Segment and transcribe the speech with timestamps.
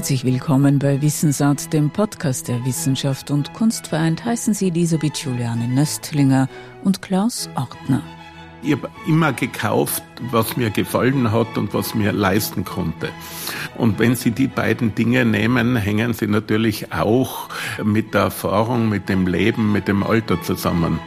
[0.00, 4.24] Herzlich willkommen bei Wissensart, dem Podcast der Wissenschaft und Kunst vereint.
[4.24, 6.48] Heißen Sie Elisabeth Juliane Nöstlinger
[6.82, 8.02] und Klaus Ortner.
[8.62, 13.10] Ich habe immer gekauft, was mir gefallen hat und was mir leisten konnte.
[13.76, 17.50] Und wenn Sie die beiden Dinge nehmen, hängen sie natürlich auch
[17.84, 20.98] mit der Erfahrung, mit dem Leben, mit dem Alter zusammen.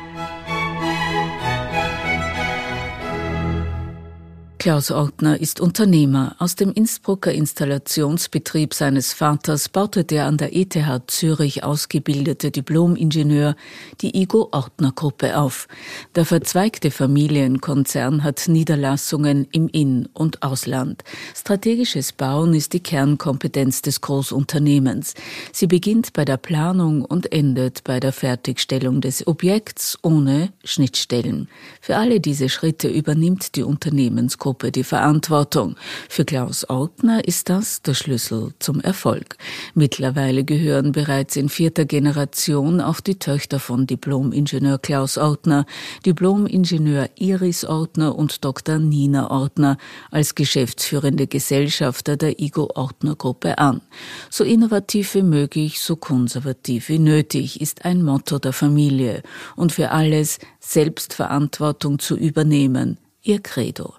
[4.63, 6.37] Klaus Ortner ist Unternehmer.
[6.39, 10.77] Aus dem Innsbrucker Installationsbetrieb seines Vaters baute der an der ETH
[11.07, 13.57] Zürich ausgebildete Diplomingenieur
[13.99, 15.67] die Igo Ortner Gruppe auf.
[16.15, 21.03] Der verzweigte Familienkonzern hat Niederlassungen im In- und Ausland.
[21.35, 25.13] Strategisches Bauen ist die Kernkompetenz des Großunternehmens.
[25.51, 31.49] Sie beginnt bei der Planung und endet bei der Fertigstellung des Objekts ohne Schnittstellen.
[31.81, 35.77] Für alle diese Schritte übernimmt die Unternehmensgruppe Gruppe die Verantwortung.
[36.09, 39.35] Für Klaus Ortner ist das der Schlüssel zum Erfolg.
[39.73, 45.65] Mittlerweile gehören bereits in vierter Generation auch die Töchter von Diplom-Ingenieur Klaus Ortner,
[46.05, 48.77] Diplom-Ingenieur Iris Ortner und Dr.
[48.77, 49.77] Nina Ortner
[50.11, 53.81] als geschäftsführende Gesellschafter der Igo Ortner Gruppe an.
[54.29, 59.23] So innovativ wie möglich, so konservativ wie nötig ist ein Motto der Familie
[59.55, 63.93] und für alles Selbstverantwortung zu übernehmen, ihr Credo.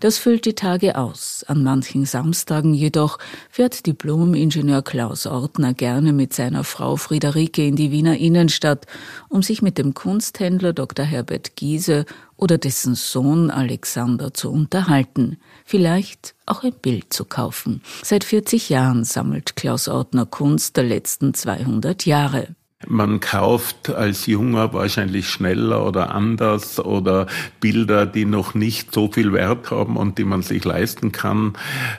[0.00, 1.44] Das füllt die Tage aus.
[1.46, 3.18] An manchen Samstagen jedoch
[3.50, 8.86] fährt Diplom-Ingenieur Klaus Ortner gerne mit seiner Frau Friederike in die Wiener Innenstadt,
[9.28, 11.04] um sich mit dem Kunsthändler Dr.
[11.04, 12.06] Herbert Giese
[12.36, 17.82] oder dessen Sohn Alexander zu unterhalten, vielleicht auch ein Bild zu kaufen.
[18.02, 22.54] Seit 40 Jahren sammelt Klaus Ortner Kunst der letzten 200 Jahre.
[22.86, 27.26] Man kauft als Junger wahrscheinlich schneller oder anders oder
[27.58, 31.54] Bilder, die noch nicht so viel Wert haben und die man sich leisten kann.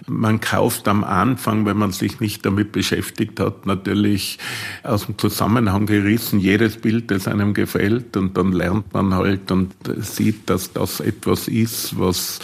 [0.07, 4.39] Man kauft am Anfang, wenn man sich nicht damit beschäftigt hat, natürlich
[4.81, 9.73] aus dem Zusammenhang gerissen jedes Bild, das einem gefällt und dann lernt man halt und
[9.97, 12.39] sieht, dass das etwas ist, was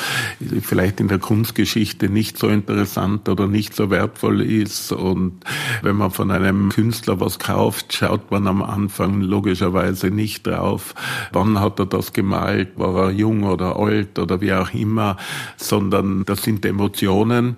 [0.62, 5.36] vielleicht in der Kunstgeschichte nicht so interessant oder nicht so wertvoll ist und
[5.84, 10.96] wenn man von einem Künstler was kauft, schaut schaut man am Anfang logischerweise nicht drauf,
[11.32, 15.18] wann hat er das gemalt, war er jung oder alt oder wie auch immer,
[15.58, 17.58] sondern das sind Emotionen.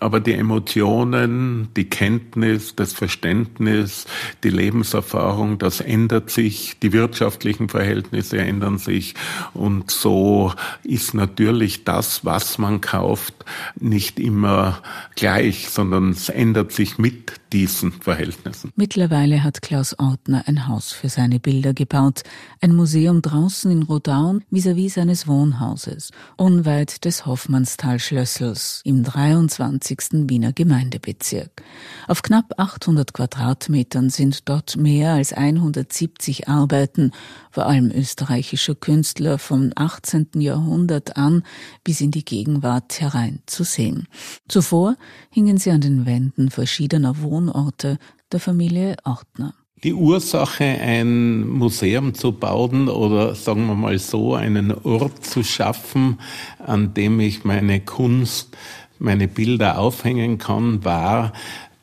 [0.00, 4.06] Aber die Emotionen, die Kenntnis, das Verständnis,
[4.42, 9.14] die Lebenserfahrung, das ändert sich, die wirtschaftlichen Verhältnisse ändern sich
[9.54, 10.52] und so
[10.82, 13.34] ist natürlich das, was man kauft,
[13.78, 14.82] nicht immer
[15.14, 18.72] gleich, sondern es ändert sich mit diesen Verhältnissen.
[18.76, 22.22] Mittlerweile hat Klaus Ortner ein Haus für seine Bilder gebaut,
[22.60, 30.28] ein Museum draußen in Rodaun vis-à-vis seines Wohnhauses, unweit des Hoffmannsthal-Schlössels im 23.
[30.28, 31.62] Wiener Gemeindebezirk.
[32.06, 37.12] Auf knapp 800 Quadratmetern sind dort mehr als 170 Arbeiten,
[37.50, 40.28] vor allem österreichischer Künstler vom 18.
[40.34, 41.42] Jahrhundert an
[41.84, 44.06] bis in die Gegenwart herein zu sehen.
[44.48, 44.96] Zuvor
[45.30, 47.98] hingen sie an den Wänden verschiedener Wohnorte
[48.32, 49.54] der Familie Ortner.
[49.84, 56.18] Die Ursache, ein Museum zu bauen oder sagen wir mal so, einen Ort zu schaffen,
[56.58, 58.56] an dem ich meine Kunst,
[58.98, 61.32] meine Bilder aufhängen kann, war,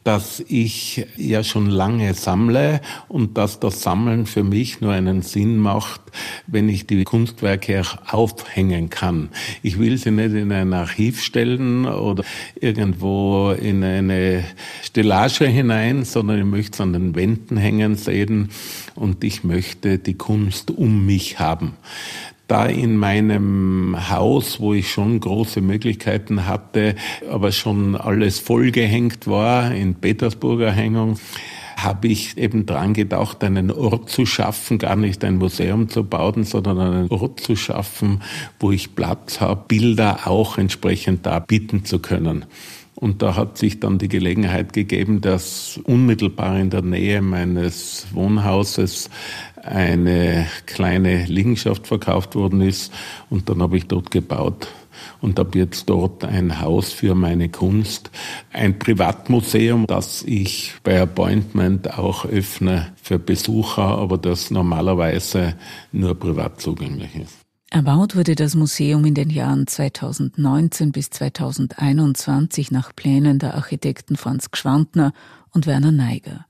[0.06, 5.58] dass ich ja schon lange sammle und dass das Sammeln für mich nur einen Sinn
[5.58, 6.00] macht,
[6.46, 9.30] wenn ich die Kunstwerke auch aufhängen kann.
[9.64, 12.24] Ich will sie nicht in ein Archiv stellen oder
[12.54, 14.46] irgendwo in eine
[14.84, 18.52] Stellage hinein, sondern ich möchte es an den Wänden hängen sehen
[18.94, 21.74] und ich möchte die Kunst um mich haben
[22.48, 26.96] da in meinem Haus, wo ich schon große Möglichkeiten hatte,
[27.30, 31.20] aber schon alles vollgehängt war, in Petersburger Hängung,
[31.78, 36.44] habe ich eben dran gedacht, einen Ort zu schaffen, gar nicht ein Museum zu bauen,
[36.44, 38.22] sondern einen Ort zu schaffen,
[38.60, 42.46] wo ich Platz habe, Bilder auch entsprechend da bieten zu können.
[42.96, 49.10] Und da hat sich dann die Gelegenheit gegeben, dass unmittelbar in der Nähe meines Wohnhauses
[49.66, 52.94] eine kleine Liegenschaft verkauft worden ist.
[53.30, 54.68] Und dann habe ich dort gebaut
[55.22, 58.12] und habe jetzt dort ein Haus für meine Kunst,
[58.52, 65.56] ein Privatmuseum, das ich bei Appointment auch öffne für Besucher, aber das normalerweise
[65.92, 67.46] nur privat zugänglich ist.
[67.72, 74.52] Erbaut wurde das Museum in den Jahren 2019 bis 2021 nach Plänen der Architekten Franz
[74.52, 75.12] Gschwandner
[75.52, 76.46] und Werner Neiger.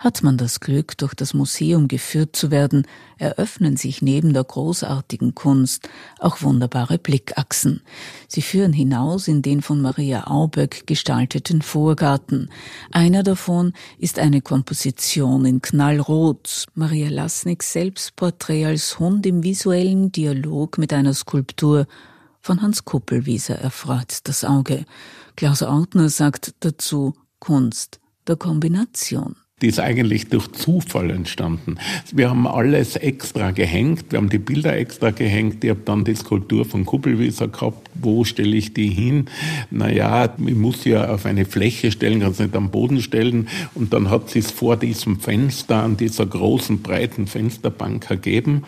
[0.00, 2.86] Hat man das Glück, durch das Museum geführt zu werden,
[3.18, 7.82] eröffnen sich neben der großartigen Kunst auch wunderbare Blickachsen.
[8.26, 12.48] Sie führen hinaus in den von Maria Auböck gestalteten Vorgarten.
[12.90, 20.78] Einer davon ist eine Komposition in Knallrot, Maria Lasniks Selbstporträt als Hund im visuellen Dialog
[20.78, 21.86] mit einer Skulptur
[22.40, 24.86] von Hans Kuppelwieser erfreut das Auge.
[25.36, 31.76] Klaus Ortner sagt dazu Kunst der Kombination die ist eigentlich durch Zufall entstanden.
[32.12, 36.14] Wir haben alles extra gehängt, wir haben die Bilder extra gehängt, ich habe dann die
[36.14, 39.26] Skulptur von Kuppelwieser gehabt, wo stelle ich die hin?
[39.70, 43.48] Naja, ich muss ja auf eine Fläche stellen, kann es nicht am Boden stellen.
[43.74, 48.64] Und dann hat sie es vor diesem Fenster, an dieser großen, breiten Fensterbank ergeben.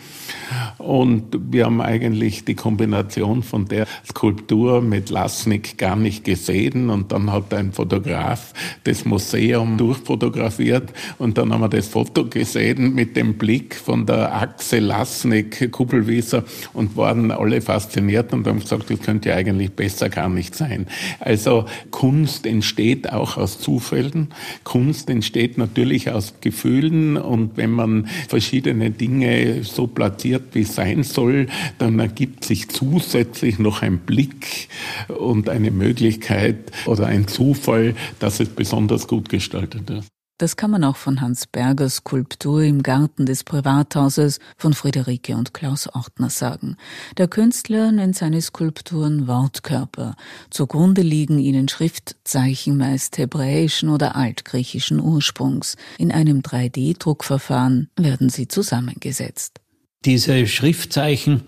[0.77, 6.89] Und wir haben eigentlich die Kombination von der Skulptur mit Lasnik gar nicht gesehen.
[6.89, 8.53] Und dann hat ein Fotograf
[8.83, 10.93] das Museum durchfotografiert wird.
[11.17, 16.43] Und dann haben wir das Foto gesehen mit dem Blick von der Achse Lasnik, Kuppelwieser
[16.73, 20.87] und waren alle fasziniert und haben gesagt, das könnte ja eigentlich besser gar nicht sein.
[21.19, 24.29] Also Kunst entsteht auch aus Zufällen.
[24.63, 31.03] Kunst entsteht natürlich aus Gefühlen und wenn man verschiedene Dinge so platziert, wie es sein
[31.03, 31.47] soll,
[31.77, 34.67] dann ergibt sich zusätzlich noch ein Blick
[35.07, 40.22] und eine Möglichkeit oder ein Zufall, dass es besonders gut gestaltet ist.
[40.43, 45.53] Das kann man auch von Hans Bergers Skulptur im Garten des Privathauses von Friederike und
[45.53, 46.75] Klaus Ortner sagen.
[47.17, 50.17] Der Künstler nennt seine Skulpturen Wortkörper.
[50.49, 55.77] Zugrunde liegen ihnen Schriftzeichen meist hebräischen oder altgriechischen Ursprungs.
[55.97, 59.61] In einem 3D-Druckverfahren werden sie zusammengesetzt.
[60.03, 61.43] Diese Schriftzeichen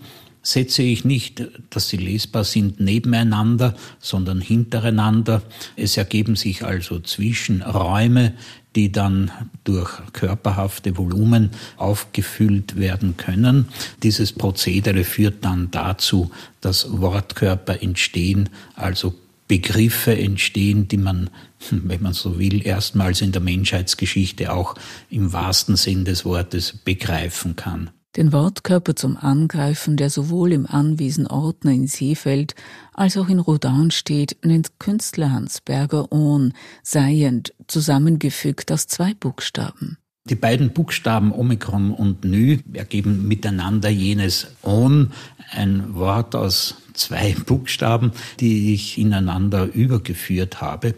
[0.46, 5.42] setze ich nicht, dass sie lesbar sind nebeneinander, sondern hintereinander.
[5.74, 8.32] Es ergeben sich also Zwischenräume,
[8.76, 9.30] die dann
[9.64, 13.68] durch körperhafte Volumen aufgefüllt werden können.
[14.02, 16.30] Dieses Prozedere führt dann dazu,
[16.60, 19.14] dass Wortkörper entstehen, also
[19.48, 21.30] Begriffe entstehen, die man,
[21.70, 24.74] wenn man so will, erstmals in der Menschheitsgeschichte auch
[25.08, 31.26] im wahrsten Sinn des Wortes begreifen kann den Wortkörper zum Angreifen, der sowohl im Anwesen
[31.26, 32.54] Ordner in Seefeld
[32.94, 39.98] als auch in Rodan steht, nennt Künstler Hans Berger Ohn, seiend, zusammengefügt aus zwei Buchstaben.
[40.28, 45.12] Die beiden Buchstaben Omikron und Nü ergeben miteinander jenes On,
[45.52, 50.94] ein Wort aus zwei Buchstaben, die ich ineinander übergeführt habe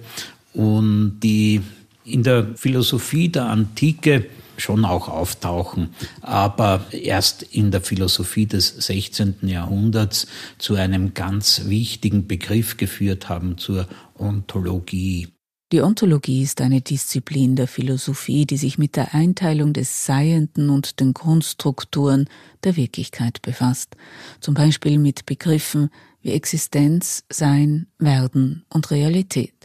[0.54, 1.60] und die
[2.04, 4.26] in der Philosophie der Antike
[4.58, 5.90] schon auch auftauchen,
[6.20, 9.36] aber erst in der Philosophie des 16.
[9.42, 10.26] Jahrhunderts
[10.58, 13.88] zu einem ganz wichtigen Begriff geführt haben, zur
[14.18, 15.28] Ontologie.
[15.70, 20.98] Die Ontologie ist eine Disziplin der Philosophie, die sich mit der Einteilung des Seienden und
[20.98, 22.26] den Grundstrukturen
[22.64, 23.94] der Wirklichkeit befasst,
[24.40, 25.90] zum Beispiel mit Begriffen
[26.22, 29.57] wie Existenz, Sein, Werden und Realität.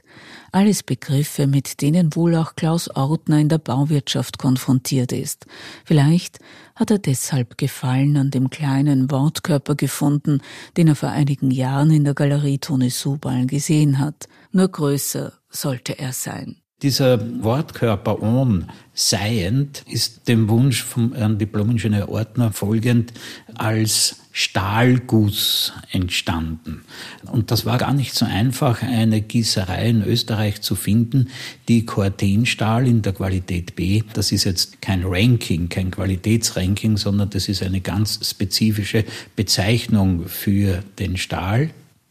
[0.51, 5.45] Alles Begriffe, mit denen wohl auch Klaus Ortner in der Bauwirtschaft konfrontiert ist.
[5.86, 6.39] Vielleicht
[6.75, 10.42] hat er deshalb Gefallen an dem kleinen Wortkörper gefunden,
[10.77, 14.27] den er vor einigen Jahren in der Galerie Tone Subal gesehen hat.
[14.51, 16.62] Nur größer sollte er sein.
[16.84, 23.14] Dieser Wortkörper on, seiend, ist dem Wunsch vom Herrn Diplomingenieur Ortner folgend
[23.56, 26.84] als Stahlguss entstanden.
[27.32, 31.30] Und das war gar nicht so einfach, eine Gießerei in Österreich zu finden,
[31.70, 37.48] die Cortenstahl in der Qualität B, das ist jetzt kein Ranking, kein Qualitätsranking, sondern das
[37.48, 39.06] ist eine ganz spezifische
[39.38, 41.70] Bezeichnung für den Stahl.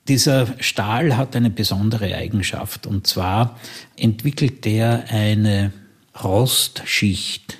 [0.08, 3.58] Dieser Stahl hat eine besondere Eigenschaft und zwar
[3.96, 5.72] entwickelt der eine
[6.22, 7.58] Rostschicht,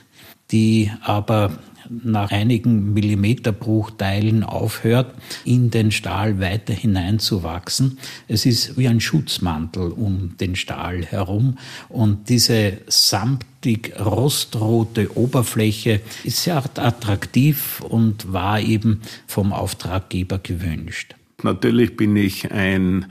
[0.51, 1.59] die aber
[1.89, 7.99] nach einigen Millimeterbruchteilen aufhört, in den Stahl weiter hineinzuwachsen.
[8.29, 11.59] Es ist wie ein Schutzmantel um den Stahl herum
[11.89, 21.15] und diese samtig rostrote Oberfläche ist sehr attraktiv und war eben vom Auftraggeber gewünscht.
[21.45, 23.07] Natürlich bin ich ein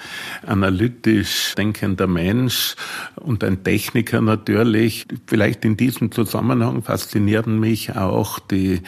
[0.46, 2.76] analytisch denkender Mensch
[3.16, 5.08] und ein Techniker natürlich.
[5.28, 8.82] Vielleicht in diesem Zusammenhang faszinieren mich auch die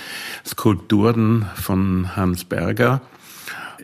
[0.45, 3.01] Skulpturen von Hans Berger.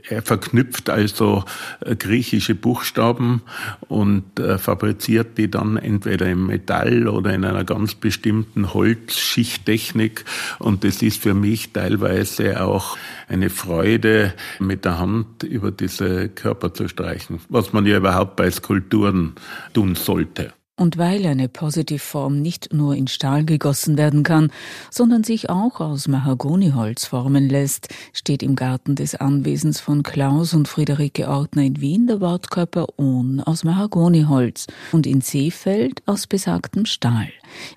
[0.08, 1.44] Er verknüpft also
[1.82, 3.42] äh, griechische Buchstaben
[3.88, 10.26] und äh, fabriziert die dann entweder im Metall oder in einer ganz bestimmten Holzschichttechnik.
[10.60, 16.74] Und das ist für mich teilweise auch eine Freude, mit der Hand über diese Körper
[16.74, 19.34] zu streichen, was man ja überhaupt bei Skulpturen
[19.74, 20.54] tun sollte.
[20.80, 24.50] Und weil eine Positivform nicht nur in Stahl gegossen werden kann,
[24.90, 30.70] sondern sich auch aus Mahagoniholz formen lässt, steht im Garten des Anwesens von Klaus und
[30.70, 37.28] Friederike Ortner in Wien der Wortkörper Ohn aus Mahagoniholz und in Seefeld aus besagtem Stahl.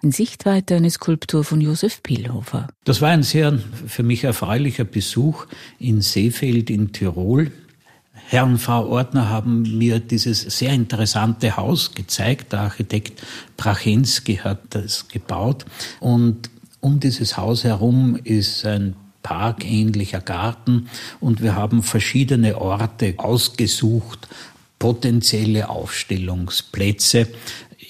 [0.00, 2.68] In Sichtweite eine Skulptur von Josef Pielhofer.
[2.85, 5.47] Das war ein sehr für mich erfreulicher Besuch
[5.80, 7.50] in Seefeld in Tirol.
[8.32, 12.54] Herr und Frau Ordner haben mir dieses sehr interessante Haus gezeigt.
[12.54, 13.22] Der Architekt
[13.58, 15.66] Prachensky hat das gebaut.
[16.00, 16.48] Und
[16.80, 20.88] um dieses Haus herum ist ein parkähnlicher Garten
[21.20, 24.26] und wir haben verschiedene Orte ausgesucht,
[24.78, 27.28] potenzielle Aufstellungsplätze.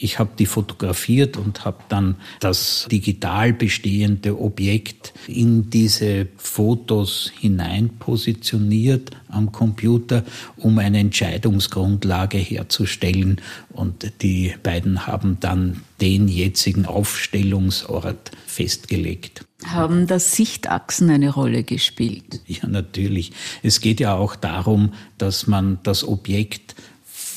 [0.02, 7.88] Ich habe die fotografiert und habe dann das digital bestehende Objekt in diese Fotos hinein
[8.00, 10.24] positioniert am Computer,
[10.56, 13.40] um eine Entscheidungsgrundlage herzustellen.
[13.70, 19.44] Und die beiden haben dann den jetzigen Aufstellungsort festgelegt.
[19.64, 22.40] Haben da Sichtachsen eine Rolle gespielt?
[22.48, 23.30] Ja, natürlich.
[23.62, 26.74] Es geht ja auch darum, dass man das Objekt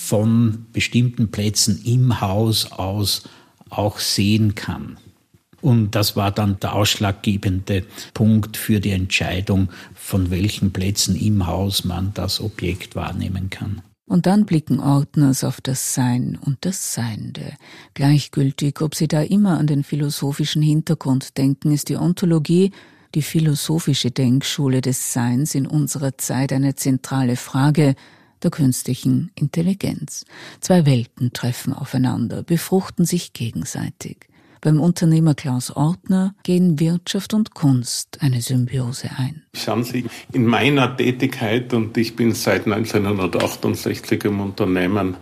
[0.08, 3.24] von bestimmten Plätzen im Haus aus
[3.70, 4.98] auch sehen kann.
[5.62, 11.84] Und das war dann der ausschlaggebende Punkt für die Entscheidung, von welchen Plätzen im Haus
[11.84, 13.82] man das Objekt wahrnehmen kann.
[14.08, 17.54] Und dann blicken Ordners auf das Sein und das Seiende.
[17.96, 22.72] Gleichgültig, ob sie da immer an den philosophischen Hintergrund denken, ist die Ontologie,
[23.16, 27.96] die philosophische Denkschule des Seins in unserer Zeit eine zentrale Frage,
[28.46, 30.24] der künstlichen Intelligenz.
[30.62, 34.30] Zwei Welten treffen aufeinander, befruchten sich gegenseitig.
[34.62, 39.44] Beim Unternehmer Klaus Ortner gehen Wirtschaft und Kunst eine Symbiose ein.
[39.54, 45.18] Schauen Sie, in meiner Tätigkeit, und ich bin seit 1968 im Unternehmen,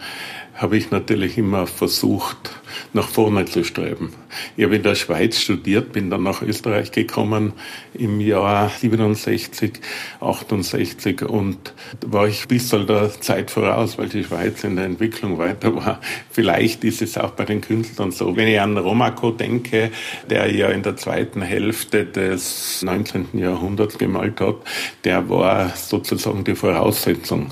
[0.55, 2.51] habe ich natürlich immer versucht,
[2.93, 4.13] nach vorne zu streben.
[4.55, 7.53] Ich habe in der Schweiz studiert, bin dann nach Österreich gekommen
[7.93, 9.73] im Jahr 67,
[10.19, 11.73] 68 und
[12.05, 15.99] war ich bis zu der Zeit voraus, weil die Schweiz in der Entwicklung weiter war.
[16.29, 18.35] Vielleicht ist es auch bei den Künstlern so.
[18.35, 19.91] Wenn ich an Romako denke,
[20.29, 23.29] der ja in der zweiten Hälfte des 19.
[23.33, 24.57] Jahrhunderts gemalt hat,
[25.03, 27.49] der war sozusagen die Voraussetzung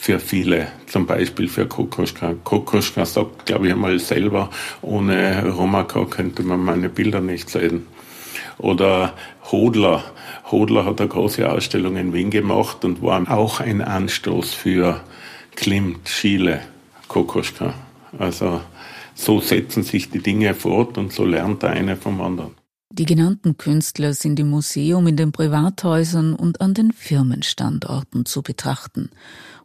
[0.00, 2.34] für viele, zum Beispiel für Kokoschka.
[2.42, 4.48] Kokoschka sagt, glaube ich einmal selber,
[4.80, 7.86] ohne Romaka könnte man meine Bilder nicht sehen.
[8.56, 9.12] Oder
[9.52, 10.02] Hodler.
[10.50, 15.02] Hodler hat eine große Ausstellung in Wien gemacht und war auch ein Anstoß für
[15.54, 16.62] Klimt, Schiele,
[17.08, 17.74] Kokoschka.
[18.18, 18.62] Also
[19.14, 22.59] so setzen sich die Dinge fort und so lernt der eine vom anderen.
[22.92, 29.10] Die genannten Künstler sind im Museum, in den Privathäusern und an den Firmenstandorten zu betrachten.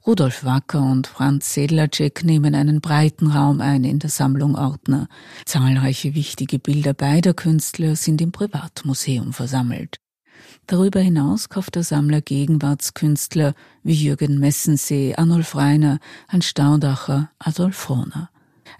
[0.06, 5.08] Rudolf Wacker und Franz Sedlacek nehmen einen breiten Raum ein in der Sammlung Ordner.
[5.46, 10.00] Zahlreiche wichtige Bilder beider Künstler sind im Privatmuseum versammelt.
[10.68, 18.30] Darüber hinaus kauft der Sammler Gegenwartskünstler wie Jürgen Messensee, Arnulf Reiner, Hans Staudacher, Adolf Rohner.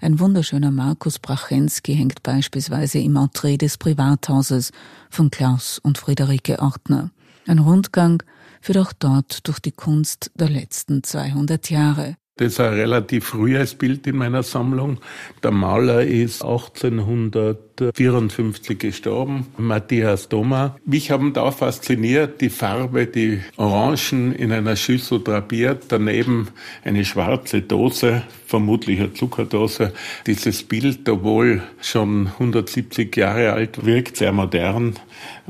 [0.00, 4.72] Ein wunderschöner Markus Brachensky hängt beispielsweise im Entree des Privathauses
[5.10, 7.10] von Klaus und Friederike Ortner.
[7.46, 8.22] Ein Rundgang
[8.60, 12.16] führt auch dort durch die Kunst der letzten 200 Jahre.
[12.38, 14.98] Das ist ein relativ frühes Bild in meiner Sammlung.
[15.42, 20.76] Der Maler ist 1854 gestorben, Matthias Thoma.
[20.84, 26.48] Mich haben da fasziniert die Farbe, die Orangen in einer Schüssel drapiert, daneben
[26.84, 29.94] eine schwarze Dose, vermutlich eine Zuckerdose.
[30.26, 34.96] Dieses Bild, obwohl schon 170 Jahre alt, wirkt sehr modern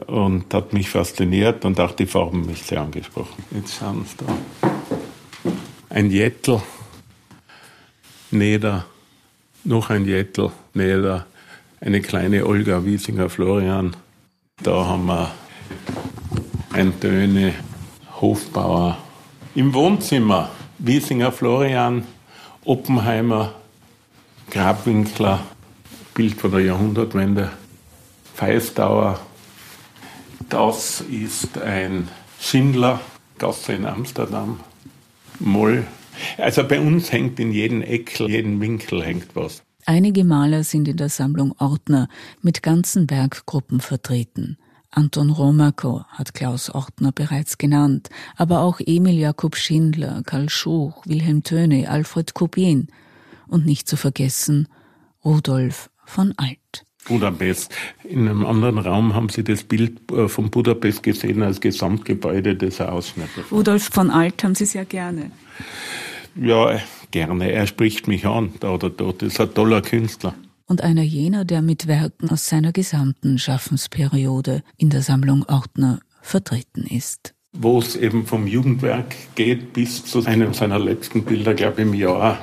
[0.07, 3.43] und hat mich fasziniert und auch die Farben mich sehr angesprochen.
[3.51, 4.33] Jetzt schauen Sie da.
[5.89, 6.61] Ein Jettel
[8.31, 8.85] Neder,
[9.65, 11.27] noch ein Jettel, Neder,
[11.81, 13.95] eine kleine Olga Wiesinger Florian.
[14.63, 15.31] Da haben wir
[16.73, 17.55] ein Töne
[18.21, 18.99] Hofbauer.
[19.55, 22.05] Im Wohnzimmer Wiesinger Florian,
[22.65, 23.55] Oppenheimer,
[24.51, 25.41] Grabwinkler,
[26.13, 27.53] Bild von der Jahrhundertwende,
[28.35, 29.21] Feistauer.
[30.49, 32.09] Das ist ein
[32.41, 33.01] Schindler,
[33.39, 34.61] Gasse in Amsterdam,
[35.39, 35.87] Moll,
[36.39, 39.63] also bei uns hängt in jedem Eckel, jedem Winkel hängt was.
[39.85, 42.09] Einige Maler sind in der Sammlung Ortner
[42.43, 44.59] mit ganzen Werkgruppen vertreten.
[44.91, 51.43] Anton Romakow hat Klaus Ortner bereits genannt, aber auch Emil Jakob Schindler, Karl Schuch, Wilhelm
[51.43, 52.89] Töne, Alfred Kubin
[53.47, 54.69] und nicht zu vergessen
[55.25, 56.85] Rudolf von Alt.
[57.07, 57.73] Budapest.
[58.05, 62.81] In einem anderen Raum haben Sie das Bild äh, von Budapest gesehen als Gesamtgebäude, das
[62.81, 63.29] er Ausschnitt.
[63.53, 65.31] Rudolf von Alt haben Sie sehr gerne.
[66.39, 67.51] Ja, gerne.
[67.51, 69.23] Er spricht mich an, da oder dort.
[69.23, 70.35] ist ein toller Künstler.
[70.67, 76.85] und einer jener, der mit Werken aus seiner gesamten Schaffensperiode in der Sammlung Ortner vertreten
[76.87, 77.35] ist.
[77.53, 81.95] Wo es eben vom Jugendwerk geht bis zu einem seiner letzten Bilder, glaube ich, im
[81.95, 82.39] Jahr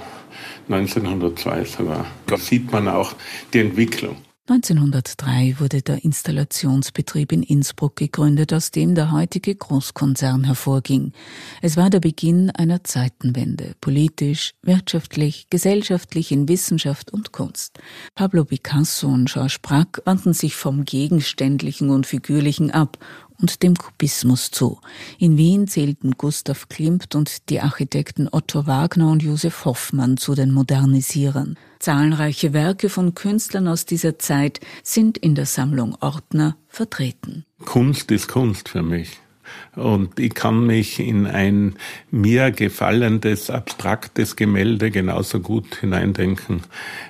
[0.69, 2.05] 1902 sogar.
[2.25, 3.13] Da sieht man auch
[3.53, 4.15] die Entwicklung.
[4.49, 11.13] 1903 wurde der Installationsbetrieb in Innsbruck gegründet, aus dem der heutige Großkonzern hervorging.
[11.61, 17.79] Es war der Beginn einer Zeitenwende, politisch, wirtschaftlich, gesellschaftlich, in Wissenschaft und Kunst.
[18.15, 22.97] Pablo Picasso und Georges Braque wandten sich vom Gegenständlichen und Figürlichen ab
[23.39, 24.81] und dem Kubismus zu.
[25.19, 30.51] In Wien zählten Gustav Klimt und die Architekten Otto Wagner und Josef Hoffmann zu den
[30.51, 31.55] Modernisierern.
[31.83, 37.43] Zahlreiche Werke von Künstlern aus dieser Zeit sind in der Sammlung Ordner vertreten.
[37.65, 39.19] Kunst ist Kunst für mich.
[39.75, 41.75] Und ich kann mich in ein
[42.09, 46.61] mir gefallendes, abstraktes Gemälde genauso gut hineindenken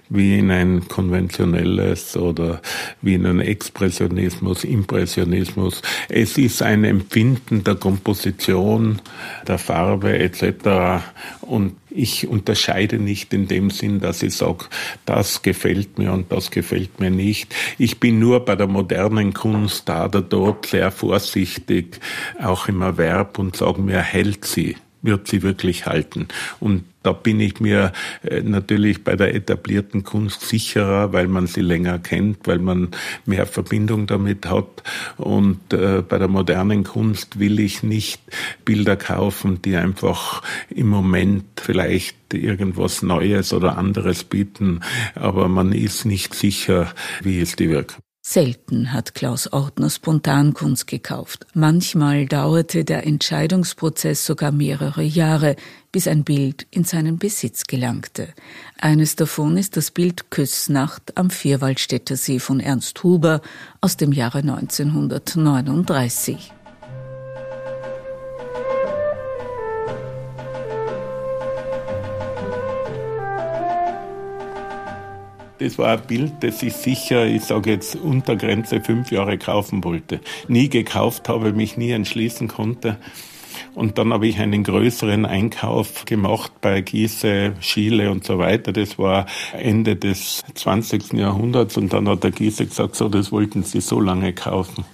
[0.10, 2.60] wie in ein konventionelles oder
[3.02, 5.84] wie in einen Expressionismus, Impressionismus.
[6.10, 9.02] Es ist ein Empfinden der Komposition,
[9.48, 11.04] der Farbe etc.
[11.42, 14.66] Und ich unterscheide nicht in dem Sinn, dass ich sage,
[15.06, 17.54] das gefällt mir und das gefällt mir nicht.
[17.78, 22.00] Ich bin nur bei der modernen Kunst da oder dort sehr vorsichtig,
[22.42, 26.28] auch im Erwerb und sage mir, hält sie wird sie wirklich halten.
[26.60, 27.92] Und da bin ich mir
[28.24, 32.90] äh, natürlich bei der etablierten Kunst sicherer, weil man sie länger kennt, weil man
[33.26, 34.84] mehr Verbindung damit hat.
[35.18, 38.22] Und äh, bei der modernen Kunst will ich nicht
[38.66, 44.80] Bilder kaufen, die einfach im Moment vielleicht irgendwas Neues oder anderes bieten,
[45.14, 48.02] aber man ist nicht sicher, wie ist die Wirkung.
[48.26, 51.46] Selten hat Klaus Ortner Spontankunst gekauft.
[51.54, 55.58] Manchmal dauerte der Entscheidungsprozess sogar mehrere Jahre,
[55.92, 58.30] bis ein Bild in seinen Besitz gelangte.
[58.80, 63.42] Eines davon ist das Bild Küssnacht am Vierwaldstätter See von Ernst Huber
[63.82, 66.53] aus dem Jahre 1939.
[75.60, 79.84] Das war ein Bild, das ich sicher, ich sage jetzt unter Grenze fünf Jahre kaufen
[79.84, 80.20] wollte.
[80.48, 82.98] Nie gekauft habe, mich nie entschließen konnte.
[83.76, 88.72] Und dann habe ich einen größeren Einkauf gemacht bei Giese, Schiele und so weiter.
[88.72, 91.14] Das war Ende des 20.
[91.14, 91.78] Jahrhunderts.
[91.78, 94.86] Und dann hat der Giese gesagt, so, das wollten Sie so lange kaufen.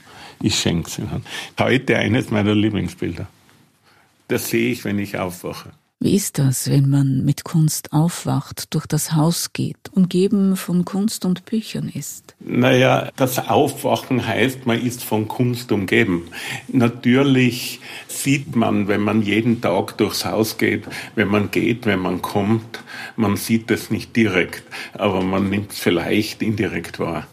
[0.41, 1.25] Ich schenke es Ihnen.
[1.59, 3.27] Heute eines meiner Lieblingsbilder.
[4.27, 5.71] Das sehe ich, wenn ich aufwache.
[6.01, 11.25] Wie ist das, wenn man mit Kunst aufwacht, durch das Haus geht, umgeben von Kunst
[11.25, 12.37] und Büchern ist?
[12.39, 16.29] Naja, das Aufwachen heißt, man ist von Kunst umgeben.
[16.69, 20.85] Natürlich sieht man, wenn man jeden Tag durchs Haus geht,
[21.15, 22.81] wenn man geht, wenn man kommt,
[23.17, 27.27] man sieht es nicht direkt, aber man nimmt es vielleicht indirekt wahr.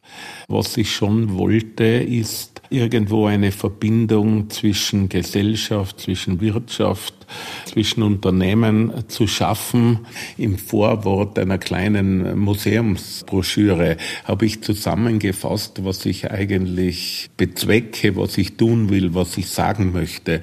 [0.49, 7.26] Was ich schon wollte, ist irgendwo eine Verbindung zwischen Gesellschaft, zwischen Wirtschaft,
[7.67, 10.07] zwischen Unternehmen zu schaffen.
[10.39, 18.91] Im Vorwort einer kleinen Museumsbroschüre habe ich zusammengefasst, was ich eigentlich bezwecke, was ich tun
[18.91, 20.41] will, was ich sagen möchte.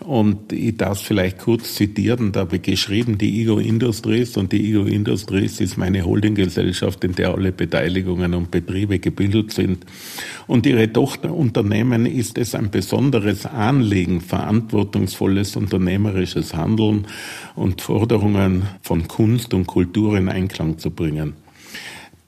[0.00, 4.70] Und ich darf vielleicht kurz zitieren, da habe ich geschrieben, die Ego Industries und die
[4.70, 9.84] Ego Industries ist meine Holdinggesellschaft, in der alle Beteiligungen und Betriebe gebildet sind.
[10.46, 17.06] Und ihre Tochterunternehmen ist es ein besonderes Anliegen, verantwortungsvolles unternehmerisches Handeln
[17.54, 21.34] und Forderungen von Kunst und Kultur in Einklang zu bringen.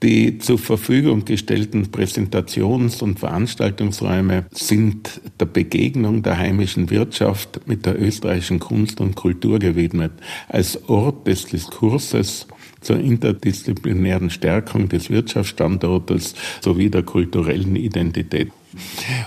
[0.01, 8.01] Die zur Verfügung gestellten Präsentations- und Veranstaltungsräume sind der Begegnung der heimischen Wirtschaft mit der
[8.01, 10.13] österreichischen Kunst und Kultur gewidmet,
[10.47, 12.47] als Ort des Diskurses
[12.79, 18.53] zur interdisziplinären Stärkung des Wirtschaftsstandortes sowie der kulturellen Identität.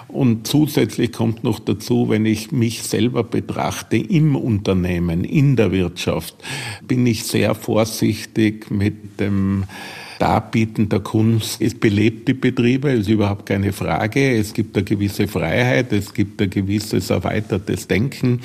[0.09, 6.37] Und zusätzlich kommt noch dazu, wenn ich mich selber betrachte im Unternehmen, in der Wirtschaft,
[6.87, 9.65] bin ich sehr vorsichtig mit dem
[10.19, 11.61] Darbieten der Kunst.
[11.61, 14.37] Es belebt die Betriebe, ist überhaupt keine Frage.
[14.37, 18.41] Es gibt eine gewisse Freiheit, es gibt ein gewisses erweitertes Denken.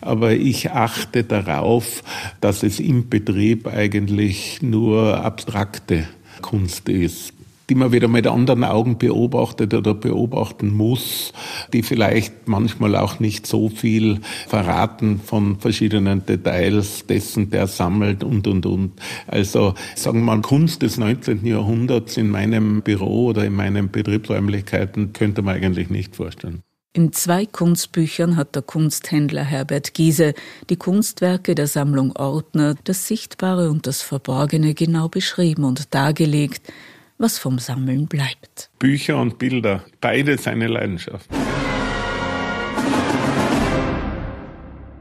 [0.00, 2.02] Aber ich achte darauf,
[2.40, 6.08] dass es im Betrieb eigentlich nur abstrakte
[6.40, 7.37] Kunst ist
[7.68, 11.32] die man wieder mit anderen Augen beobachtet oder beobachten muss,
[11.72, 18.46] die vielleicht manchmal auch nicht so viel verraten von verschiedenen Details dessen, der sammelt und,
[18.46, 18.92] und, und.
[19.26, 21.44] Also sagen wir mal, Kunst des 19.
[21.44, 26.62] Jahrhunderts in meinem Büro oder in meinen Betriebsräumlichkeiten könnte man eigentlich nicht vorstellen.
[26.94, 30.32] In zwei Kunstbüchern hat der Kunsthändler Herbert Giese
[30.70, 36.72] die Kunstwerke der Sammlung Ordner, das Sichtbare und das Verborgene genau beschrieben und dargelegt,
[37.18, 38.70] was vom Sammeln bleibt.
[38.78, 41.28] Bücher und Bilder, beide seine Leidenschaft.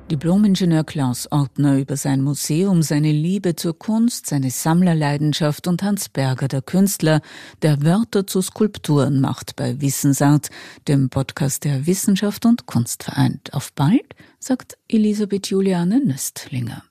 [0.10, 6.48] Diplomingenieur Klaus Ortner über sein Museum, seine Liebe zur Kunst, seine Sammlerleidenschaft und Hans Berger,
[6.48, 7.20] der Künstler,
[7.62, 10.50] der Wörter zu Skulpturen macht bei Wissensart,
[10.88, 13.54] dem Podcast der Wissenschaft und Kunst vereint.
[13.54, 16.84] Auf bald, sagt Elisabeth Juliane Nöstlinger.